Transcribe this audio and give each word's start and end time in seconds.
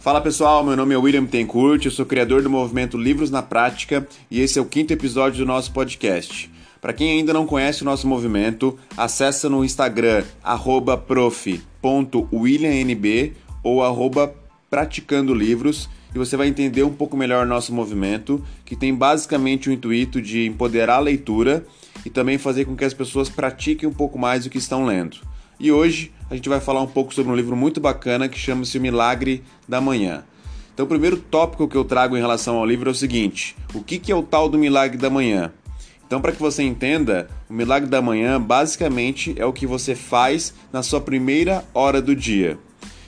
Fala 0.00 0.20
pessoal, 0.22 0.64
meu 0.64 0.76
nome 0.78 0.94
é 0.94 0.96
William 0.96 1.26
Tencourt, 1.26 1.84
eu 1.84 1.90
sou 1.90 2.06
criador 2.06 2.42
do 2.42 2.48
movimento 2.48 2.96
Livros 2.96 3.30
na 3.30 3.42
Prática 3.42 4.08
e 4.30 4.40
esse 4.40 4.58
é 4.58 4.62
o 4.62 4.64
quinto 4.64 4.94
episódio 4.94 5.40
do 5.40 5.46
nosso 5.46 5.70
podcast. 5.72 6.50
Para 6.80 6.94
quem 6.94 7.18
ainda 7.18 7.34
não 7.34 7.46
conhece 7.46 7.82
o 7.82 7.84
nosso 7.84 8.08
movimento, 8.08 8.78
acessa 8.96 9.50
no 9.50 9.62
Instagram 9.62 10.24
prof.williamnb 11.06 13.34
ou 13.62 13.84
arroba 13.84 14.34
praticando 14.70 15.34
livros 15.34 15.86
e 16.14 16.18
você 16.18 16.34
vai 16.34 16.48
entender 16.48 16.82
um 16.82 16.94
pouco 16.94 17.14
melhor 17.14 17.44
nosso 17.44 17.74
movimento, 17.74 18.42
que 18.64 18.74
tem 18.74 18.94
basicamente 18.94 19.68
o 19.68 19.72
intuito 19.72 20.22
de 20.22 20.46
empoderar 20.46 20.96
a 20.96 21.00
leitura 21.00 21.66
e 22.06 22.08
também 22.08 22.38
fazer 22.38 22.64
com 22.64 22.74
que 22.74 22.86
as 22.86 22.94
pessoas 22.94 23.28
pratiquem 23.28 23.86
um 23.86 23.92
pouco 23.92 24.18
mais 24.18 24.46
o 24.46 24.50
que 24.50 24.56
estão 24.56 24.86
lendo. 24.86 25.18
E 25.60 25.70
hoje 25.70 26.10
a 26.30 26.34
gente 26.34 26.48
vai 26.48 26.58
falar 26.58 26.80
um 26.80 26.86
pouco 26.86 27.12
sobre 27.12 27.30
um 27.30 27.36
livro 27.36 27.54
muito 27.54 27.82
bacana 27.82 28.30
que 28.30 28.38
chama-se 28.38 28.78
O 28.78 28.80
Milagre 28.80 29.44
da 29.68 29.78
Manhã. 29.78 30.24
Então, 30.72 30.86
o 30.86 30.88
primeiro 30.88 31.18
tópico 31.18 31.68
que 31.68 31.76
eu 31.76 31.84
trago 31.84 32.16
em 32.16 32.20
relação 32.20 32.56
ao 32.56 32.64
livro 32.64 32.88
é 32.88 32.92
o 32.92 32.94
seguinte: 32.94 33.54
o 33.74 33.82
que 33.82 34.10
é 34.10 34.14
o 34.14 34.22
tal 34.22 34.48
do 34.48 34.56
Milagre 34.56 34.96
da 34.96 35.10
Manhã? 35.10 35.52
Então, 36.06 36.18
para 36.18 36.32
que 36.32 36.40
você 36.40 36.62
entenda, 36.62 37.28
o 37.48 37.52
Milagre 37.52 37.90
da 37.90 38.00
Manhã 38.00 38.40
basicamente 38.40 39.34
é 39.36 39.44
o 39.44 39.52
que 39.52 39.66
você 39.66 39.94
faz 39.94 40.54
na 40.72 40.82
sua 40.82 40.98
primeira 41.00 41.62
hora 41.74 42.00
do 42.00 42.16
dia. 42.16 42.58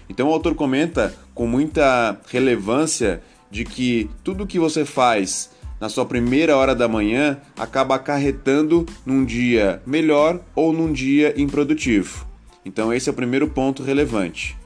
Então, 0.06 0.28
o 0.28 0.32
autor 0.32 0.54
comenta 0.54 1.16
com 1.34 1.46
muita 1.46 2.20
relevância 2.28 3.22
de 3.50 3.64
que 3.64 4.10
tudo 4.22 4.46
que 4.46 4.58
você 4.58 4.84
faz 4.84 5.50
na 5.80 5.88
sua 5.88 6.04
primeira 6.04 6.54
hora 6.54 6.74
da 6.74 6.86
manhã 6.86 7.38
acaba 7.58 7.94
acarretando 7.94 8.86
num 9.06 9.24
dia 9.24 9.80
melhor 9.86 10.38
ou 10.54 10.72
num 10.72 10.92
dia 10.92 11.32
improdutivo. 11.40 12.31
Então, 12.64 12.92
esse 12.92 13.08
é 13.08 13.12
o 13.12 13.14
primeiro 13.14 13.48
ponto 13.48 13.82
relevante. 13.82 14.56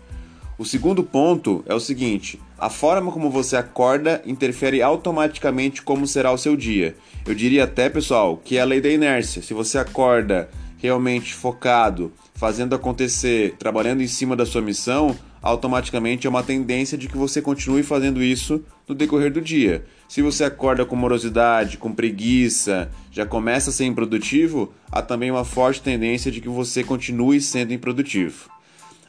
O 0.59 0.65
segundo 0.65 1.03
ponto 1.03 1.63
é 1.67 1.75
o 1.75 1.81
seguinte: 1.81 2.41
a 2.59 2.71
forma 2.71 3.13
como 3.13 3.31
você 3.31 3.57
acorda 3.57 4.23
interfere 4.25 4.81
automaticamente 4.81 5.83
como 5.83 6.07
será 6.07 6.33
o 6.33 6.39
seu 6.39 6.57
dia. 6.57 6.97
Eu 7.27 7.35
diria 7.35 7.65
até, 7.65 7.91
pessoal, 7.91 8.41
que 8.43 8.57
é 8.57 8.63
a 8.63 8.65
lei 8.65 8.81
da 8.81 8.89
inércia. 8.89 9.43
Se 9.43 9.53
você 9.53 9.77
acorda 9.77 10.49
realmente 10.79 11.35
focado, 11.35 12.13
fazendo 12.35 12.75
acontecer, 12.75 13.55
trabalhando 13.59 14.03
em 14.03 14.07
cima 14.07 14.35
da 14.35 14.47
sua 14.47 14.63
missão, 14.63 15.17
automaticamente 15.43 16.27
é 16.27 16.31
uma 16.31 16.43
tendência 16.43 16.97
de 16.97 17.09
que 17.09 17.17
você 17.17 17.43
continue 17.43 17.83
fazendo 17.83 18.23
isso 18.23 18.65
no 18.89 18.95
decorrer 18.95 19.33
do 19.33 19.41
dia. 19.41 19.85
Se 20.09 20.23
você 20.23 20.45
acorda 20.45 20.85
com 20.85 20.95
morosidade, 20.95 21.77
com 21.77 21.93
preguiça, 21.93 22.91
já 23.11 23.27
começa 23.27 23.71
a 23.71 23.73
ser 23.73 23.87
improdutivo, 23.87 24.73
há 24.91 25.03
também 25.03 25.31
uma 25.31 25.45
forte 25.45 25.83
tendência 25.83 26.31
de 26.31 26.41
que 26.41 26.49
você 26.49 26.85
continue 26.85 27.41
sendo 27.41 27.73
improdutivo. 27.73 28.49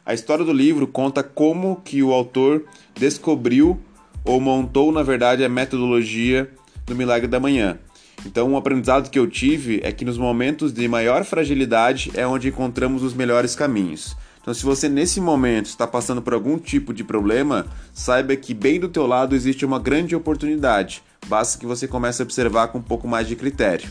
A 0.04 0.12
história 0.12 0.44
do 0.44 0.52
livro 0.52 0.86
conta 0.86 1.22
como 1.22 1.76
que 1.84 2.02
o 2.02 2.12
autor 2.12 2.64
descobriu 2.94 3.78
ou 4.24 4.40
montou, 4.40 4.90
na 4.90 5.02
verdade, 5.02 5.44
a 5.44 5.48
metodologia 5.48 6.50
do 6.84 6.96
milagre 6.96 7.28
da 7.28 7.38
manhã. 7.38 7.78
Então, 8.26 8.50
um 8.50 8.56
aprendizado 8.56 9.10
que 9.10 9.18
eu 9.18 9.28
tive 9.28 9.80
é 9.84 9.92
que 9.92 10.04
nos 10.04 10.18
momentos 10.18 10.72
de 10.72 10.88
maior 10.88 11.24
fragilidade 11.24 12.10
é 12.14 12.26
onde 12.26 12.48
encontramos 12.48 13.02
os 13.02 13.14
melhores 13.14 13.54
caminhos. 13.54 14.16
Então, 14.48 14.54
se 14.54 14.64
você 14.64 14.88
nesse 14.88 15.20
momento 15.20 15.66
está 15.66 15.86
passando 15.86 16.22
por 16.22 16.32
algum 16.32 16.56
tipo 16.56 16.94
de 16.94 17.04
problema, 17.04 17.66
saiba 17.92 18.34
que 18.34 18.54
bem 18.54 18.80
do 18.80 18.88
teu 18.88 19.06
lado 19.06 19.36
existe 19.36 19.62
uma 19.62 19.78
grande 19.78 20.16
oportunidade. 20.16 21.02
Basta 21.26 21.58
que 21.58 21.66
você 21.66 21.86
comece 21.86 22.22
a 22.22 22.24
observar 22.24 22.68
com 22.68 22.78
um 22.78 22.82
pouco 22.82 23.06
mais 23.06 23.28
de 23.28 23.36
critério. 23.36 23.90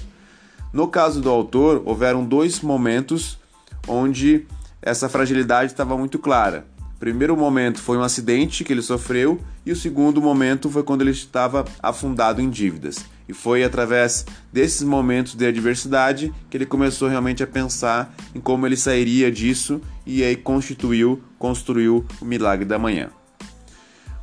No 0.73 0.88
caso 0.88 1.22
do 1.22 1.30
autor, 1.30 1.83
houveram 1.85 2.25
dois 2.25 2.59
momentos 2.61 3.38
onde 3.88 4.47
essa 4.81 5.08
fragilidade 5.08 5.73
estava 5.73 5.95
muito 5.95 6.17
clara. 6.17 6.66
O 6.95 7.00
primeiro 7.00 7.38
momento 7.38 7.80
foi 7.80 7.95
um 7.95 8.02
acidente 8.02 8.63
que 8.63 8.74
ele 8.74 8.81
sofreu 8.81 9.39
e 9.63 9.72
o 9.72 9.75
segundo 9.75 10.19
momento 10.19 10.72
foi 10.72 10.81
quando 10.81 11.03
ele 11.03 11.12
estava 11.12 11.66
afundado 11.84 12.41
em 12.41 12.50
dívidas. 12.50 13.06
E 13.29 13.34
foi 13.34 13.63
através 13.63 14.25
desses 14.51 14.81
momentos 14.81 15.35
de 15.35 15.45
adversidade 15.45 16.34
que 16.50 16.57
ele 16.57 16.66
começou 16.66 17.09
realmente 17.09 17.44
a 17.44 17.47
pensar 17.47 18.16
em 18.34 18.39
como 18.39 18.66
ele 18.66 18.75
sairia 18.75 19.31
disso 19.31 19.79
e 20.07 20.23
aí 20.23 20.38
constituiu, 20.38 21.22
construiu 21.38 22.06
o 22.22 22.25
milagre 22.25 22.63
da 22.66 22.79
manhã. 22.79 23.09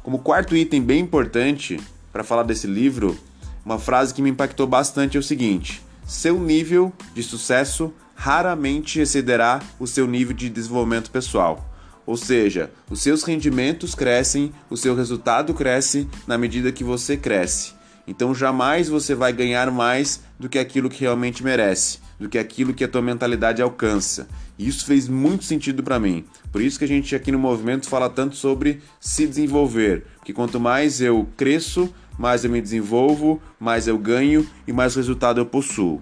Como 0.03 0.19
quarto 0.19 0.57
item 0.57 0.83
bem 0.83 1.01
importante 1.01 1.79
para 2.11 2.25
falar 2.25 2.43
desse 2.43 2.67
livro, 2.67 3.17
uma 3.65 3.79
frase 3.79 4.15
que 4.15 4.23
me 4.23 4.31
impactou 4.31 4.67
bastante 4.67 5.17
é 5.17 5.21
o 5.21 5.23
seguinte: 5.23 5.83
seu 6.07 6.41
nível 6.41 6.91
de 7.15 7.23
sucesso 7.23 7.93
raramente 8.15 8.99
excederá 8.99 9.61
o 9.79 9.87
seu 9.87 10.07
nível 10.07 10.35
de 10.35 10.49
desenvolvimento 10.49 11.11
pessoal. 11.11 11.71
Ou 12.07 12.17
seja, 12.17 12.71
os 12.91 13.01
seus 13.01 13.23
rendimentos 13.23 13.95
crescem, 13.95 14.53
o 14.71 14.77
seu 14.77 14.95
resultado 14.95 15.53
cresce 15.53 16.09
na 16.27 16.37
medida 16.39 16.73
que 16.73 16.85
você 16.85 17.17
cresce. 17.17 17.74
Então 18.07 18.35
jamais 18.35 18.89
você 18.89 19.15
vai 19.15 19.33
ganhar 19.33 19.71
mais 19.71 20.23
do 20.39 20.49
que 20.49 20.59
aquilo 20.59 20.91
que 20.91 21.01
realmente 21.01 21.43
merece, 21.43 21.99
do 22.19 22.29
que 22.29 22.39
aquilo 22.39 22.75
que 22.75 22.85
a 22.85 22.89
tua 22.89 23.01
mentalidade 23.01 23.63
alcança. 23.63 24.29
E 24.59 24.69
isso 24.69 24.85
fez 24.85 25.09
muito 25.09 25.45
sentido 25.45 25.83
para 25.83 25.99
mim. 25.99 26.25
Por 26.53 26.61
isso 26.61 26.79
que 26.79 26.85
a 26.85 26.89
gente 26.89 27.17
aqui 27.17 27.33
no 27.33 27.39
movimento 27.39 27.89
fala 27.89 28.11
tanto 28.11 28.37
sobre 28.37 28.81
se 29.01 29.27
desenvolver, 29.27 30.05
porque 30.17 30.33
quanto 30.33 30.61
mais 30.61 31.01
eu 31.01 31.27
cresço, 31.37 31.93
mais 32.19 32.45
eu 32.45 32.51
me 32.51 32.61
desenvolvo, 32.61 33.41
mais 33.59 33.89
eu 33.89 33.99
ganho 33.99 34.47
e 34.67 34.73
mais 34.73 34.95
resultado 34.95 35.41
eu 35.41 35.47
possuo. 35.47 36.01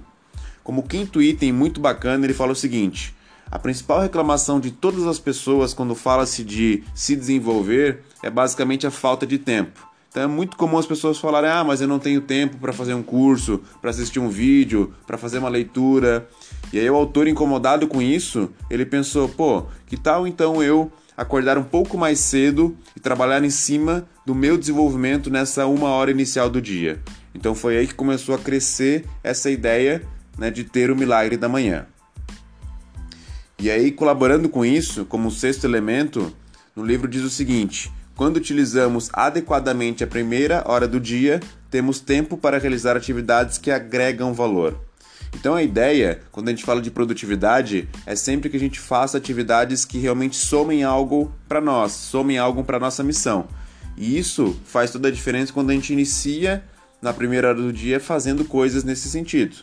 Como 0.62 0.82
quinto 0.82 1.22
item 1.22 1.52
muito 1.52 1.80
bacana, 1.80 2.24
ele 2.24 2.34
fala 2.34 2.52
o 2.52 2.56
seguinte: 2.56 3.14
a 3.50 3.58
principal 3.58 4.00
reclamação 4.00 4.60
de 4.60 4.70
todas 4.70 5.06
as 5.06 5.18
pessoas 5.18 5.74
quando 5.74 5.94
fala-se 5.94 6.44
de 6.44 6.84
se 6.94 7.16
desenvolver 7.16 8.02
é 8.22 8.30
basicamente 8.30 8.86
a 8.86 8.90
falta 8.90 9.26
de 9.26 9.38
tempo. 9.38 9.91
Então 10.12 10.24
é 10.24 10.26
muito 10.26 10.58
comum 10.58 10.76
as 10.76 10.84
pessoas 10.84 11.18
falarem: 11.18 11.48
ah, 11.48 11.64
mas 11.64 11.80
eu 11.80 11.88
não 11.88 11.98
tenho 11.98 12.20
tempo 12.20 12.58
para 12.58 12.72
fazer 12.72 12.92
um 12.92 13.02
curso, 13.02 13.62
para 13.80 13.88
assistir 13.88 14.20
um 14.20 14.28
vídeo, 14.28 14.92
para 15.06 15.16
fazer 15.16 15.38
uma 15.38 15.48
leitura. 15.48 16.28
E 16.70 16.78
aí 16.78 16.88
o 16.88 16.94
autor, 16.94 17.26
incomodado 17.26 17.88
com 17.88 18.00
isso, 18.02 18.50
ele 18.68 18.84
pensou: 18.84 19.26
pô, 19.26 19.64
que 19.86 19.96
tal 19.96 20.26
então 20.26 20.62
eu 20.62 20.92
acordar 21.16 21.56
um 21.56 21.62
pouco 21.64 21.96
mais 21.96 22.20
cedo 22.20 22.76
e 22.94 23.00
trabalhar 23.00 23.42
em 23.42 23.48
cima 23.48 24.06
do 24.26 24.34
meu 24.34 24.58
desenvolvimento 24.58 25.30
nessa 25.30 25.66
uma 25.66 25.88
hora 25.88 26.10
inicial 26.10 26.50
do 26.50 26.60
dia? 26.60 27.00
Então 27.34 27.54
foi 27.54 27.78
aí 27.78 27.86
que 27.86 27.94
começou 27.94 28.34
a 28.34 28.38
crescer 28.38 29.06
essa 29.24 29.50
ideia 29.50 30.02
né, 30.36 30.50
de 30.50 30.62
ter 30.62 30.90
o 30.90 30.96
milagre 30.96 31.38
da 31.38 31.48
manhã. 31.48 31.86
E 33.58 33.70
aí, 33.70 33.90
colaborando 33.90 34.46
com 34.50 34.62
isso, 34.62 35.06
como 35.06 35.30
sexto 35.30 35.64
elemento, 35.64 36.30
no 36.76 36.84
livro 36.84 37.08
diz 37.08 37.22
o 37.22 37.30
seguinte 37.30 37.90
quando 38.22 38.36
utilizamos 38.36 39.10
adequadamente 39.12 40.04
a 40.04 40.06
primeira 40.06 40.62
hora 40.64 40.86
do 40.86 41.00
dia, 41.00 41.40
temos 41.68 41.98
tempo 41.98 42.36
para 42.36 42.56
realizar 42.56 42.96
atividades 42.96 43.58
que 43.58 43.68
agregam 43.68 44.32
valor. 44.32 44.78
Então 45.34 45.56
a 45.56 45.62
ideia, 45.64 46.20
quando 46.30 46.46
a 46.46 46.52
gente 46.52 46.62
fala 46.62 46.80
de 46.80 46.88
produtividade, 46.88 47.88
é 48.06 48.14
sempre 48.14 48.48
que 48.48 48.56
a 48.56 48.60
gente 48.60 48.78
faça 48.78 49.18
atividades 49.18 49.84
que 49.84 49.98
realmente 49.98 50.36
somem 50.36 50.84
algo 50.84 51.34
para 51.48 51.60
nós, 51.60 51.90
somem 51.90 52.38
algo 52.38 52.62
para 52.62 52.78
nossa 52.78 53.02
missão. 53.02 53.48
E 53.96 54.16
isso 54.16 54.56
faz 54.66 54.92
toda 54.92 55.08
a 55.08 55.10
diferença 55.10 55.52
quando 55.52 55.70
a 55.70 55.74
gente 55.74 55.92
inicia 55.92 56.62
na 57.02 57.12
primeira 57.12 57.48
hora 57.48 57.60
do 57.60 57.72
dia 57.72 57.98
fazendo 57.98 58.44
coisas 58.44 58.84
nesse 58.84 59.08
sentido. 59.08 59.56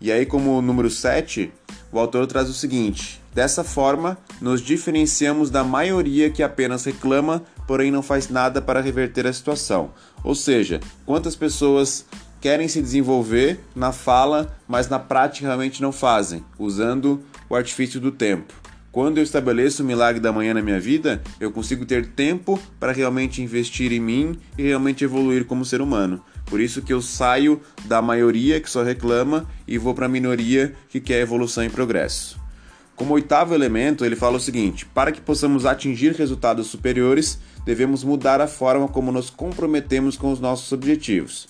E 0.00 0.10
aí, 0.10 0.26
como 0.26 0.60
número 0.60 0.90
7, 0.90 1.52
o 1.92 1.98
autor 2.00 2.26
traz 2.26 2.48
o 2.48 2.52
seguinte: 2.54 3.22
dessa 3.32 3.62
forma, 3.62 4.18
nos 4.40 4.60
diferenciamos 4.60 5.50
da 5.50 5.62
maioria 5.62 6.30
que 6.30 6.42
apenas 6.42 6.84
reclama, 6.84 7.42
porém 7.66 7.90
não 7.90 8.02
faz 8.02 8.28
nada 8.28 8.60
para 8.60 8.80
reverter 8.80 9.26
a 9.26 9.32
situação. 9.32 9.90
Ou 10.22 10.34
seja, 10.34 10.80
quantas 11.04 11.36
pessoas 11.36 12.04
querem 12.40 12.66
se 12.66 12.82
desenvolver 12.82 13.60
na 13.74 13.92
fala, 13.92 14.56
mas 14.66 14.88
na 14.88 14.98
prática 14.98 15.46
realmente 15.46 15.80
não 15.80 15.92
fazem, 15.92 16.44
usando 16.58 17.22
o 17.48 17.54
artifício 17.54 18.00
do 18.00 18.10
tempo. 18.10 18.52
Quando 18.90 19.16
eu 19.16 19.22
estabeleço 19.22 19.82
o 19.82 19.86
milagre 19.86 20.20
da 20.20 20.32
manhã 20.32 20.52
na 20.52 20.60
minha 20.60 20.78
vida, 20.78 21.22
eu 21.40 21.50
consigo 21.50 21.86
ter 21.86 22.08
tempo 22.08 22.60
para 22.78 22.92
realmente 22.92 23.40
investir 23.40 23.90
em 23.90 24.00
mim 24.00 24.38
e 24.58 24.64
realmente 24.64 25.02
evoluir 25.02 25.46
como 25.46 25.64
ser 25.64 25.80
humano. 25.80 26.22
Por 26.44 26.60
isso 26.60 26.82
que 26.82 26.92
eu 26.92 27.00
saio 27.00 27.58
da 27.86 28.02
maioria 28.02 28.60
que 28.60 28.68
só 28.68 28.82
reclama 28.82 29.48
e 29.66 29.78
vou 29.78 29.94
para 29.94 30.04
a 30.04 30.08
minoria 30.10 30.74
que 30.90 31.00
quer 31.00 31.20
evolução 31.20 31.64
e 31.64 31.70
progresso. 31.70 32.38
Como 32.94 33.14
oitavo 33.14 33.54
elemento, 33.54 34.04
ele 34.04 34.14
fala 34.14 34.36
o 34.36 34.40
seguinte: 34.40 34.84
para 34.84 35.10
que 35.10 35.20
possamos 35.20 35.64
atingir 35.64 36.12
resultados 36.12 36.66
superiores, 36.66 37.38
devemos 37.64 38.04
mudar 38.04 38.40
a 38.40 38.46
forma 38.46 38.88
como 38.88 39.12
nos 39.12 39.30
comprometemos 39.30 40.16
com 40.16 40.32
os 40.32 40.40
nossos 40.40 40.70
objetivos. 40.72 41.48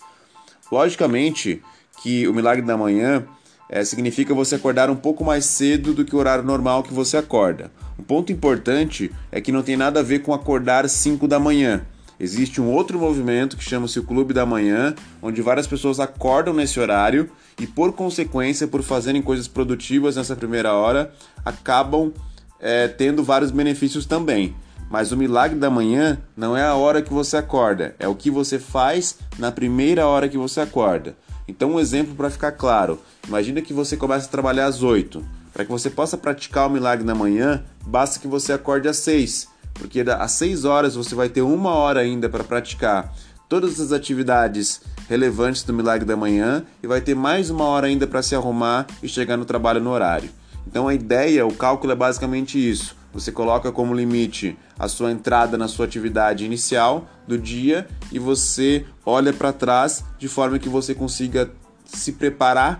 Logicamente 0.70 1.62
que 2.02 2.26
o 2.26 2.34
milagre 2.34 2.64
da 2.64 2.76
manhã 2.76 3.24
é, 3.68 3.84
significa 3.84 4.34
você 4.34 4.56
acordar 4.56 4.90
um 4.90 4.96
pouco 4.96 5.24
mais 5.24 5.44
cedo 5.44 5.94
do 5.94 6.04
que 6.04 6.14
o 6.14 6.18
horário 6.18 6.44
normal 6.44 6.82
que 6.82 6.92
você 6.92 7.16
acorda. 7.16 7.70
Um 7.98 8.02
ponto 8.02 8.32
importante 8.32 9.10
é 9.30 9.40
que 9.40 9.52
não 9.52 9.62
tem 9.62 9.76
nada 9.76 10.00
a 10.00 10.02
ver 10.02 10.20
com 10.20 10.34
acordar 10.34 10.88
5 10.88 11.26
da 11.26 11.38
manhã. 11.38 11.82
Existe 12.20 12.60
um 12.60 12.70
outro 12.70 12.98
movimento 12.98 13.56
que 13.56 13.64
chama-se 13.64 13.98
o 13.98 14.04
Clube 14.04 14.32
da 14.32 14.46
Manhã, 14.46 14.94
onde 15.20 15.42
várias 15.42 15.66
pessoas 15.66 15.98
acordam 15.98 16.54
nesse 16.54 16.78
horário 16.78 17.28
e, 17.58 17.66
por 17.66 17.92
consequência, 17.94 18.68
por 18.68 18.82
fazerem 18.82 19.20
coisas 19.20 19.48
produtivas 19.48 20.16
nessa 20.16 20.36
primeira 20.36 20.72
hora, 20.72 21.12
acabam 21.44 22.12
é, 22.60 22.86
tendo 22.86 23.24
vários 23.24 23.50
benefícios 23.50 24.06
também. 24.06 24.54
Mas 24.92 25.10
o 25.10 25.16
milagre 25.16 25.58
da 25.58 25.70
manhã 25.70 26.18
não 26.36 26.54
é 26.54 26.62
a 26.62 26.74
hora 26.74 27.00
que 27.00 27.14
você 27.14 27.38
acorda, 27.38 27.96
é 27.98 28.06
o 28.06 28.14
que 28.14 28.30
você 28.30 28.58
faz 28.58 29.16
na 29.38 29.50
primeira 29.50 30.06
hora 30.06 30.28
que 30.28 30.36
você 30.36 30.60
acorda. 30.60 31.16
Então, 31.48 31.72
um 31.72 31.80
exemplo 31.80 32.14
para 32.14 32.28
ficar 32.28 32.52
claro: 32.52 33.00
imagina 33.26 33.62
que 33.62 33.72
você 33.72 33.96
começa 33.96 34.26
a 34.26 34.30
trabalhar 34.30 34.66
às 34.66 34.82
8. 34.82 35.24
Para 35.50 35.64
que 35.64 35.70
você 35.70 35.88
possa 35.88 36.18
praticar 36.18 36.66
o 36.66 36.70
milagre 36.70 37.06
na 37.06 37.14
manhã, 37.14 37.64
basta 37.86 38.20
que 38.20 38.28
você 38.28 38.52
acorde 38.52 38.86
às 38.86 38.98
6, 38.98 39.48
porque 39.72 40.02
às 40.02 40.32
6 40.32 40.66
horas 40.66 40.94
você 40.94 41.14
vai 41.14 41.30
ter 41.30 41.40
uma 41.40 41.70
hora 41.70 42.00
ainda 42.00 42.28
para 42.28 42.44
praticar 42.44 43.14
todas 43.48 43.80
as 43.80 43.92
atividades 43.92 44.82
relevantes 45.08 45.62
do 45.62 45.72
milagre 45.72 46.06
da 46.06 46.16
manhã 46.18 46.66
e 46.82 46.86
vai 46.86 47.00
ter 47.00 47.14
mais 47.14 47.48
uma 47.48 47.64
hora 47.64 47.86
ainda 47.86 48.06
para 48.06 48.20
se 48.20 48.34
arrumar 48.34 48.86
e 49.02 49.08
chegar 49.08 49.38
no 49.38 49.46
trabalho 49.46 49.80
no 49.80 49.88
horário. 49.88 50.28
Então 50.66 50.86
a 50.86 50.92
ideia, 50.92 51.46
o 51.46 51.54
cálculo 51.54 51.92
é 51.92 51.96
basicamente 51.96 52.58
isso. 52.58 53.00
Você 53.12 53.30
coloca 53.30 53.70
como 53.70 53.94
limite 53.94 54.56
a 54.78 54.88
sua 54.88 55.12
entrada 55.12 55.58
na 55.58 55.68
sua 55.68 55.84
atividade 55.84 56.44
inicial 56.44 57.06
do 57.26 57.36
dia 57.36 57.86
e 58.10 58.18
você 58.18 58.86
olha 59.04 59.32
para 59.32 59.52
trás 59.52 60.04
de 60.18 60.28
forma 60.28 60.58
que 60.58 60.68
você 60.68 60.94
consiga 60.94 61.50
se 61.84 62.12
preparar 62.12 62.78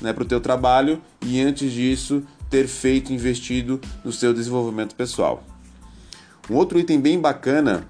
né, 0.00 0.12
para 0.12 0.22
o 0.22 0.26
teu 0.26 0.40
trabalho 0.40 1.00
e 1.24 1.40
antes 1.40 1.72
disso 1.72 2.22
ter 2.50 2.66
feito 2.66 3.12
investido 3.12 3.80
no 4.04 4.12
seu 4.12 4.34
desenvolvimento 4.34 4.94
pessoal. 4.94 5.42
Um 6.50 6.56
outro 6.56 6.78
item 6.78 7.00
bem 7.00 7.18
bacana 7.18 7.86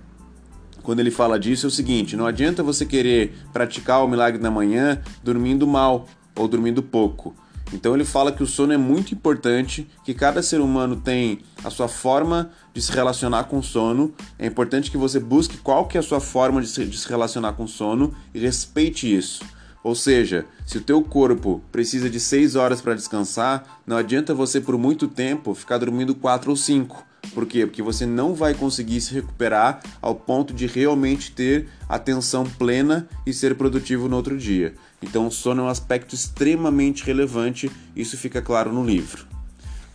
quando 0.83 1.01
ele 1.01 1.11
fala 1.11 1.39
disso 1.39 1.67
é 1.67 1.69
o 1.69 1.71
seguinte: 1.71 2.17
não 2.17 2.27
adianta 2.27 2.63
você 2.63 2.87
querer 2.87 3.35
praticar 3.53 4.05
o 4.05 4.09
milagre 4.09 4.41
da 4.41 4.51
manhã 4.51 5.01
dormindo 5.25 5.67
mal 5.67 6.07
ou 6.37 6.47
dormindo 6.47 6.83
pouco. 6.83 7.35
Então 7.73 7.95
ele 7.95 8.05
fala 8.05 8.33
que 8.33 8.43
o 8.43 8.47
sono 8.47 8.73
é 8.73 8.77
muito 8.77 9.15
importante, 9.15 9.89
que 10.05 10.13
cada 10.13 10.43
ser 10.43 10.61
humano 10.61 10.97
tem 10.97 11.41
a 11.63 11.71
sua 11.71 11.89
forma 11.89 12.51
de 12.75 12.83
se 12.83 12.93
relacionar 12.93 13.45
com 13.45 13.59
o 13.59 13.63
sono. 13.63 14.13
É 14.39 14.47
importante 14.47 14.91
que 14.91 14.97
você 14.97 15.21
busque 15.21 15.57
qual 15.59 15.87
que 15.87 15.97
é 15.97 16.01
a 16.01 16.03
sua 16.03 16.21
forma 16.21 16.61
de 16.61 16.67
se, 16.67 16.85
de 16.85 16.99
se 16.99 17.09
relacionar 17.09 17.53
com 17.53 17.65
o 17.65 17.69
sono 17.69 18.15
e 18.35 18.41
respeite 18.41 19.15
isso. 19.15 19.45
Ou 19.83 19.95
seja, 19.95 20.45
se 20.67 20.79
o 20.79 20.83
teu 20.83 21.03
corpo 21.03 21.63
precisa 21.73 22.11
de 22.11 22.21
6 22.21 22.55
horas 22.55 22.81
para 22.81 22.95
descansar, 22.95 23.81
não 23.87 23.97
adianta 23.97 24.35
você 24.35 24.61
por 24.61 24.77
muito 24.77 25.09
tempo 25.09 25.55
ficar 25.55 25.79
dormindo 25.79 26.15
4 26.15 26.51
ou 26.51 26.57
5. 26.57 27.10
Por 27.33 27.47
quê? 27.47 27.67
Porque 27.67 27.83
você 27.83 28.05
não 28.07 28.35
vai 28.35 28.55
conseguir 28.55 29.01
se 29.01 29.15
recuperar 29.15 29.81
ao 30.01 30.15
ponto 30.15 30.53
de 30.53 30.67
realmente 30.67 31.33
ter 31.33 31.69
atenção 31.89 32.45
plena 32.45 33.09
e 33.27 33.33
ser 33.33 33.55
produtivo 33.55 34.09
no 34.09 34.17
outro 34.17 34.37
dia. 34.37 34.75
Então, 35.03 35.27
o 35.27 35.31
sono 35.31 35.63
é 35.63 35.65
um 35.65 35.69
aspecto 35.69 36.15
extremamente 36.15 37.05
relevante, 37.05 37.71
isso 37.95 38.17
fica 38.17 38.43
claro 38.43 38.73
no 38.73 38.85
livro. 38.85 39.27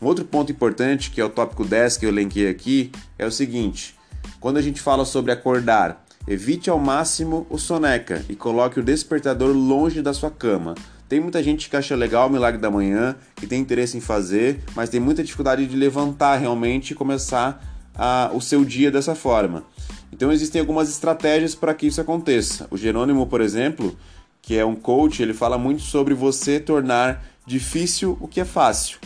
Um 0.01 0.07
outro 0.07 0.25
ponto 0.25 0.51
importante, 0.51 1.11
que 1.11 1.21
é 1.21 1.25
o 1.25 1.29
tópico 1.29 1.65
10 1.65 1.97
que 1.97 2.05
eu 2.05 2.09
elenquei 2.09 2.49
aqui, 2.49 2.91
é 3.17 3.25
o 3.25 3.31
seguinte: 3.31 3.95
quando 4.39 4.57
a 4.57 4.61
gente 4.61 4.81
fala 4.81 5.05
sobre 5.05 5.31
acordar, 5.31 6.05
evite 6.27 6.69
ao 6.69 6.79
máximo 6.79 7.45
o 7.49 7.57
soneca 7.57 8.23
e 8.29 8.35
coloque 8.35 8.79
o 8.79 8.83
despertador 8.83 9.55
longe 9.55 10.01
da 10.01 10.13
sua 10.13 10.31
cama. 10.31 10.75
Tem 11.07 11.19
muita 11.19 11.41
gente 11.43 11.69
que 11.69 11.77
acha 11.77 11.95
legal 11.95 12.27
o 12.27 12.31
milagre 12.31 12.59
da 12.59 12.71
manhã, 12.71 13.15
que 13.35 13.45
tem 13.45 13.61
interesse 13.61 13.95
em 13.95 14.01
fazer, 14.01 14.63
mas 14.75 14.89
tem 14.89 14.99
muita 14.99 15.23
dificuldade 15.23 15.67
de 15.67 15.75
levantar 15.75 16.37
realmente 16.37 16.91
e 16.91 16.95
começar 16.95 17.63
a, 17.93 18.31
o 18.33 18.41
seu 18.41 18.65
dia 18.65 18.89
dessa 18.89 19.13
forma. 19.13 19.63
Então 20.11 20.31
existem 20.31 20.59
algumas 20.59 20.89
estratégias 20.89 21.53
para 21.53 21.73
que 21.73 21.85
isso 21.87 22.01
aconteça. 22.01 22.67
O 22.71 22.77
Jerônimo, 22.77 23.27
por 23.27 23.41
exemplo, 23.41 23.95
que 24.41 24.57
é 24.57 24.65
um 24.65 24.75
coach, 24.75 25.21
ele 25.21 25.33
fala 25.33 25.57
muito 25.57 25.83
sobre 25.83 26.13
você 26.13 26.59
tornar 26.59 27.23
difícil 27.45 28.17
o 28.19 28.27
que 28.27 28.39
é 28.39 28.45
fácil. 28.45 28.97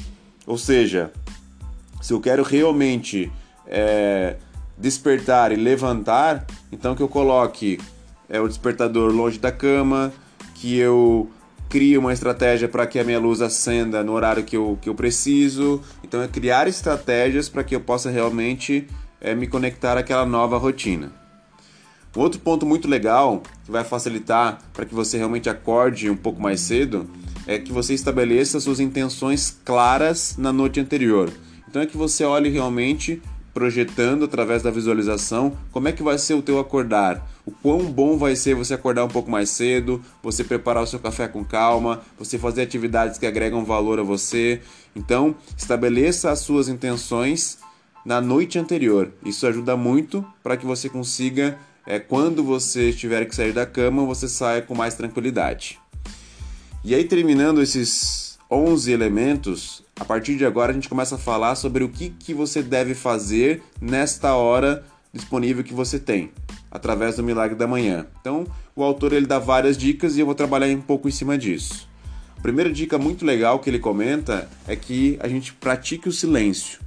Ou 0.46 0.58
seja, 0.58 1.12
se 2.02 2.14
eu 2.14 2.22
quero 2.22 2.44
realmente 2.44 3.32
é, 3.68 4.38
despertar 4.78 5.52
e 5.52 5.56
levantar, 5.56 6.46
então 6.72 6.96
que 6.96 7.04
eu 7.04 7.10
coloque 7.10 7.80
é, 8.30 8.40
o 8.40 8.48
despertador 8.48 9.12
longe 9.12 9.38
da 9.38 9.52
cama, 9.52 10.14
que 10.56 10.78
eu 10.78 11.30
crio 11.70 12.02
uma 12.02 12.12
estratégia 12.12 12.68
para 12.68 12.88
que 12.88 12.98
a 12.98 13.04
minha 13.04 13.20
luz 13.20 13.42
acenda 13.42 14.04
no 14.04 14.14
horário 14.14 14.44
que 14.44 14.58
eu, 14.58 14.78
que 14.82 14.90
eu 14.90 14.96
preciso. 14.96 15.82
Então 16.04 16.22
é 16.22 16.28
criar 16.28 16.68
estratégias 16.68 17.48
para 17.48 17.64
que 17.64 17.76
eu 17.76 17.80
possa 17.80 18.10
realmente 18.10 18.88
é, 19.22 19.36
me 19.36 19.48
conectar 19.48 19.98
àquela 19.98 20.26
nova 20.26 20.58
rotina. 20.58 21.12
Um 22.18 22.22
outro 22.22 22.40
ponto 22.40 22.66
muito 22.66 22.88
legal 22.88 23.44
que 23.64 23.72
vai 23.72 23.84
facilitar 23.84 24.60
para 24.74 24.84
que 24.84 24.96
você 24.96 25.18
realmente 25.18 25.48
acorde 25.48 26.10
um 26.10 26.16
pouco 26.16 26.42
mais 26.42 26.60
cedo 26.60 27.08
é 27.46 27.60
que 27.60 27.72
você 27.72 27.94
estabeleça 27.94 28.60
suas 28.60 28.80
intenções 28.80 29.56
claras 29.64 30.36
na 30.38 30.52
noite 30.52 30.80
anterior. 30.80 31.32
Então 31.68 31.82
é 31.82 31.86
que 31.86 31.96
você 31.96 32.24
olhe 32.24 32.50
realmente 32.50 33.22
projetando 33.60 34.24
através 34.24 34.64
da 34.64 34.72
visualização 34.72 35.52
como 35.70 35.90
é 35.90 35.92
que 35.92 36.02
vai 36.02 36.18
ser 36.18 36.34
o 36.34 36.42
teu 36.42 36.60
acordar, 36.60 37.30
o 37.46 37.52
quão 37.52 37.92
bom 37.92 38.18
vai 38.18 38.34
ser 38.34 38.56
você 38.56 38.74
acordar 38.74 39.04
um 39.04 39.10
pouco 39.10 39.30
mais 39.30 39.50
cedo, 39.50 40.02
você 40.24 40.46
preparar 40.46 40.82
o 40.82 40.88
seu 40.88 40.98
café 40.98 41.28
com 41.28 41.44
calma, 41.44 42.02
você 42.18 42.40
fazer 42.40 42.62
atividades 42.62 43.18
que 43.18 43.26
agregam 43.26 43.66
valor 43.66 44.00
a 44.00 44.04
você. 44.04 44.62
Então, 44.96 45.36
estabeleça 45.58 46.32
as 46.32 46.40
suas 46.40 46.70
intenções 46.70 47.58
na 48.06 48.22
noite 48.22 48.58
anterior. 48.58 49.12
Isso 49.26 49.46
ajuda 49.46 49.76
muito 49.76 50.26
para 50.42 50.56
que 50.56 50.66
você 50.66 50.88
consiga, 50.88 51.60
é, 51.86 52.00
quando 52.00 52.42
você 52.42 52.94
tiver 52.94 53.26
que 53.26 53.36
sair 53.36 53.52
da 53.52 53.66
cama, 53.66 54.06
você 54.06 54.30
saia 54.30 54.62
com 54.62 54.74
mais 54.74 54.94
tranquilidade. 54.94 55.78
E 56.82 56.96
aí, 56.96 57.04
terminando 57.04 57.62
esses 57.62 58.40
11 58.50 58.90
elementos, 58.90 59.84
a 60.00 60.06
partir 60.06 60.38
de 60.38 60.46
agora 60.46 60.72
a 60.72 60.74
gente 60.74 60.88
começa 60.88 61.16
a 61.16 61.18
falar 61.18 61.56
sobre 61.56 61.84
o 61.84 61.90
que, 61.90 62.10
que 62.10 62.34
você 62.34 62.64
deve 62.64 62.96
fazer 62.96 63.62
nesta 63.82 64.34
hora 64.34 64.84
disponível 65.14 65.64
que 65.64 65.74
você 65.74 66.00
tem 66.00 66.32
através 66.72 67.16
do 67.16 67.24
milagre 67.24 67.58
da 67.58 67.68
manhã. 67.68 68.06
Então, 68.22 68.46
o 68.76 68.84
autor 68.84 69.12
ele 69.12 69.26
dá 69.26 69.40
várias 69.40 69.78
dicas 69.78 70.16
e 70.16 70.20
eu 70.20 70.26
vou 70.26 70.36
trabalhar 70.36 70.68
um 70.68 70.82
pouco 70.82 71.08
em 71.08 71.12
cima 71.12 71.38
disso. 71.38 71.90
A 72.38 72.42
primeira 72.42 72.72
dica 72.72 72.98
muito 72.98 73.26
legal 73.26 73.60
que 73.60 73.70
ele 73.70 73.80
comenta 73.80 74.50
é 74.68 74.76
que 74.76 75.18
a 75.20 75.28
gente 75.28 75.52
pratique 75.54 76.08
o 76.08 76.12
silêncio. 76.12 76.80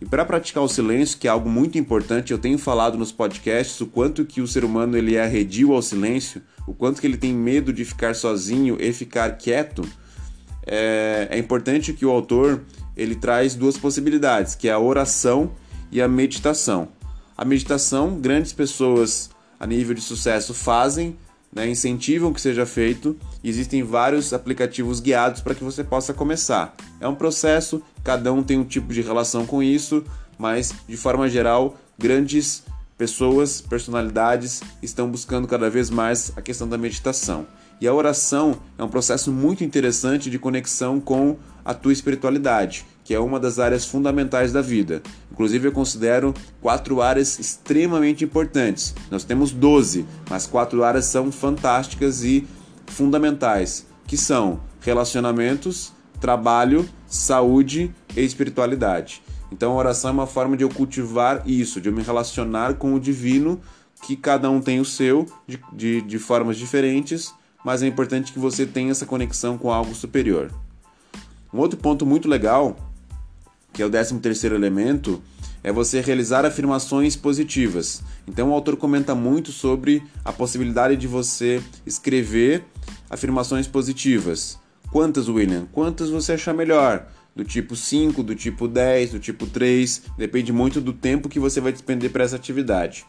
E 0.00 0.04
para 0.04 0.24
praticar 0.24 0.62
o 0.62 0.68
silêncio, 0.68 1.18
que 1.18 1.26
é 1.26 1.30
algo 1.30 1.48
muito 1.48 1.78
importante, 1.78 2.30
eu 2.30 2.38
tenho 2.38 2.58
falado 2.58 2.98
nos 2.98 3.10
podcasts 3.10 3.80
o 3.80 3.86
quanto 3.86 4.24
que 4.24 4.42
o 4.42 4.46
ser 4.46 4.64
humano 4.64 4.96
ele 4.96 5.16
é 5.16 5.24
arredio 5.24 5.72
ao 5.72 5.80
silêncio, 5.80 6.42
o 6.66 6.74
quanto 6.74 7.00
que 7.00 7.06
ele 7.06 7.16
tem 7.16 7.32
medo 7.32 7.72
de 7.72 7.84
ficar 7.84 8.14
sozinho 8.14 8.76
e 8.78 8.92
ficar 8.92 9.36
quieto. 9.38 9.82
É, 10.66 11.28
é 11.30 11.38
importante 11.38 11.92
que 11.92 12.04
o 12.04 12.10
autor 12.10 12.62
ele 12.96 13.14
traz 13.14 13.54
duas 13.54 13.78
possibilidades, 13.78 14.54
que 14.54 14.68
é 14.68 14.72
a 14.72 14.78
oração 14.78 15.52
e 15.92 16.02
a 16.02 16.08
meditação. 16.08 16.88
A 17.36 17.44
meditação, 17.44 18.18
grandes 18.18 18.52
pessoas 18.52 19.30
a 19.60 19.66
nível 19.66 19.94
de 19.94 20.00
sucesso 20.00 20.52
fazem, 20.52 21.16
né, 21.52 21.68
incentivam 21.68 22.32
que 22.32 22.40
seja 22.40 22.66
feito. 22.66 23.16
Existem 23.42 23.82
vários 23.82 24.32
aplicativos 24.32 25.00
guiados 25.00 25.40
para 25.40 25.54
que 25.54 25.64
você 25.64 25.84
possa 25.84 26.12
começar. 26.12 26.74
É 27.00 27.06
um 27.06 27.14
processo, 27.14 27.82
cada 28.02 28.32
um 28.32 28.42
tem 28.42 28.58
um 28.58 28.64
tipo 28.64 28.92
de 28.92 29.02
relação 29.02 29.46
com 29.46 29.62
isso, 29.62 30.04
mas 30.38 30.74
de 30.88 30.96
forma 30.96 31.28
geral, 31.28 31.76
grandes 31.98 32.64
pessoas, 32.98 33.60
personalidades 33.60 34.62
estão 34.82 35.10
buscando 35.10 35.46
cada 35.46 35.68
vez 35.68 35.90
mais 35.90 36.32
a 36.36 36.42
questão 36.42 36.68
da 36.68 36.78
meditação. 36.78 37.46
E 37.78 37.86
a 37.86 37.92
oração 37.92 38.58
é 38.78 38.82
um 38.82 38.88
processo 38.88 39.30
muito 39.30 39.62
interessante 39.62 40.30
de 40.30 40.38
conexão 40.38 40.98
com 40.98 41.36
a 41.62 41.74
tua 41.74 41.92
espiritualidade, 41.92 42.86
que 43.04 43.12
é 43.12 43.20
uma 43.20 43.38
das 43.38 43.58
áreas 43.58 43.84
fundamentais 43.84 44.50
da 44.50 44.62
vida. 44.62 45.02
Inclusive, 45.30 45.68
eu 45.68 45.72
considero 45.72 46.32
quatro 46.62 47.02
áreas 47.02 47.38
extremamente 47.38 48.24
importantes. 48.24 48.94
Nós 49.10 49.24
temos 49.24 49.52
12, 49.52 50.06
mas 50.30 50.46
quatro 50.46 50.82
áreas 50.84 51.04
são 51.04 51.30
fantásticas 51.30 52.24
e 52.24 52.46
fundamentais, 52.86 53.86
que 54.06 54.16
são 54.16 54.60
relacionamentos, 54.80 55.92
trabalho, 56.18 56.88
saúde 57.06 57.92
e 58.16 58.24
espiritualidade. 58.24 59.22
Então, 59.52 59.72
a 59.72 59.76
oração 59.76 60.10
é 60.10 60.14
uma 60.14 60.26
forma 60.26 60.56
de 60.56 60.64
eu 60.64 60.70
cultivar 60.70 61.42
isso, 61.46 61.78
de 61.78 61.90
eu 61.90 61.92
me 61.92 62.02
relacionar 62.02 62.74
com 62.74 62.94
o 62.94 63.00
divino, 63.00 63.60
que 64.02 64.16
cada 64.16 64.48
um 64.48 64.60
tem 64.60 64.80
o 64.80 64.84
seu, 64.84 65.26
de, 65.46 65.60
de, 65.74 66.00
de 66.00 66.18
formas 66.18 66.56
diferentes 66.56 67.34
mas 67.66 67.82
é 67.82 67.86
importante 67.88 68.32
que 68.32 68.38
você 68.38 68.64
tenha 68.64 68.92
essa 68.92 69.04
conexão 69.04 69.58
com 69.58 69.72
algo 69.72 69.92
superior. 69.92 70.52
Um 71.52 71.58
outro 71.58 71.76
ponto 71.76 72.06
muito 72.06 72.28
legal, 72.28 72.76
que 73.72 73.82
é 73.82 73.84
o 73.84 73.90
13 73.90 74.20
terceiro 74.20 74.54
elemento, 74.54 75.20
é 75.64 75.72
você 75.72 76.00
realizar 76.00 76.44
afirmações 76.44 77.16
positivas. 77.16 78.04
Então 78.24 78.50
o 78.50 78.52
autor 78.52 78.76
comenta 78.76 79.16
muito 79.16 79.50
sobre 79.50 80.00
a 80.24 80.32
possibilidade 80.32 80.94
de 80.94 81.08
você 81.08 81.60
escrever 81.84 82.62
afirmações 83.10 83.66
positivas. 83.66 84.60
Quantas, 84.92 85.28
William? 85.28 85.66
Quantas 85.72 86.08
você 86.08 86.34
achar 86.34 86.54
melhor? 86.54 87.08
Do 87.34 87.42
tipo 87.42 87.74
5, 87.74 88.22
do 88.22 88.36
tipo 88.36 88.68
10, 88.68 89.10
do 89.10 89.18
tipo 89.18 89.44
3, 89.44 90.02
depende 90.16 90.52
muito 90.52 90.80
do 90.80 90.92
tempo 90.92 91.28
que 91.28 91.40
você 91.40 91.60
vai 91.60 91.72
despender 91.72 92.12
para 92.12 92.22
essa 92.22 92.36
atividade. 92.36 93.04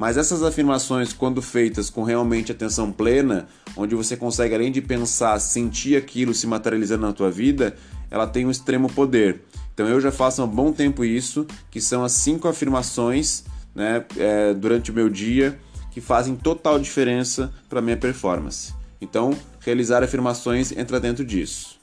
Mas 0.00 0.16
essas 0.16 0.42
afirmações, 0.42 1.12
quando 1.12 1.42
feitas 1.42 1.90
com 1.90 2.02
realmente 2.02 2.50
atenção 2.50 2.90
plena, 2.90 3.46
onde 3.76 3.94
você 3.94 4.16
consegue 4.16 4.54
além 4.54 4.72
de 4.72 4.80
pensar, 4.80 5.38
sentir 5.38 5.94
aquilo 5.94 6.32
se 6.32 6.46
materializando 6.46 7.06
na 7.06 7.12
tua 7.12 7.30
vida, 7.30 7.76
ela 8.10 8.26
tem 8.26 8.46
um 8.46 8.50
extremo 8.50 8.90
poder. 8.90 9.42
Então 9.74 9.86
eu 9.86 10.00
já 10.00 10.10
faço 10.10 10.40
há 10.40 10.46
um 10.46 10.48
bom 10.48 10.72
tempo 10.72 11.04
isso, 11.04 11.46
que 11.70 11.82
são 11.82 12.02
as 12.02 12.12
cinco 12.12 12.48
afirmações 12.48 13.44
né, 13.74 14.02
é, 14.16 14.54
durante 14.54 14.90
o 14.90 14.94
meu 14.94 15.10
dia 15.10 15.60
que 15.90 16.00
fazem 16.00 16.34
total 16.34 16.78
diferença 16.78 17.52
para 17.68 17.82
minha 17.82 17.98
performance. 17.98 18.72
Então, 19.02 19.36
realizar 19.60 20.02
afirmações 20.02 20.72
entra 20.72 20.98
dentro 20.98 21.26
disso. 21.26 21.78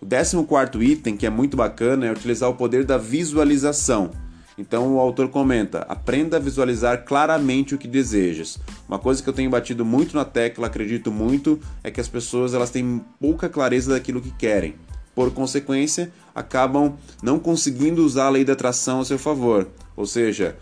O 0.00 0.04
14 0.04 0.84
item, 0.84 1.16
que 1.16 1.26
é 1.26 1.30
muito 1.30 1.56
bacana, 1.56 2.06
é 2.06 2.10
utilizar 2.10 2.50
o 2.50 2.54
poder 2.54 2.84
da 2.84 2.98
visualização. 2.98 4.10
Então 4.56 4.94
o 4.94 5.00
autor 5.00 5.28
comenta: 5.28 5.80
aprenda 5.88 6.36
a 6.36 6.40
visualizar 6.40 7.04
claramente 7.04 7.74
o 7.74 7.78
que 7.78 7.88
desejas. 7.88 8.58
Uma 8.88 8.98
coisa 8.98 9.22
que 9.22 9.28
eu 9.28 9.32
tenho 9.32 9.50
batido 9.50 9.84
muito 9.84 10.16
na 10.16 10.24
tecla, 10.24 10.66
acredito 10.66 11.10
muito, 11.10 11.58
é 11.82 11.90
que 11.90 12.00
as 12.00 12.08
pessoas 12.08 12.54
elas 12.54 12.70
têm 12.70 13.00
pouca 13.20 13.48
clareza 13.48 13.92
daquilo 13.92 14.20
que 14.20 14.30
querem. 14.30 14.74
Por 15.14 15.30
consequência, 15.30 16.10
acabam 16.34 16.94
não 17.22 17.38
conseguindo 17.38 18.04
usar 18.04 18.26
a 18.26 18.30
lei 18.30 18.44
da 18.44 18.54
atração 18.54 19.00
a 19.00 19.04
seu 19.04 19.18
favor. 19.18 19.68
Ou 19.94 20.06
seja, 20.06 20.56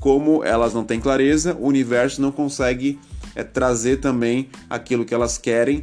como 0.00 0.42
elas 0.42 0.74
não 0.74 0.84
têm 0.84 1.00
clareza, 1.00 1.54
o 1.54 1.66
universo 1.66 2.20
não 2.20 2.32
consegue 2.32 2.98
é, 3.34 3.44
trazer 3.44 4.00
também 4.00 4.48
aquilo 4.68 5.04
que 5.04 5.14
elas 5.14 5.38
querem 5.38 5.82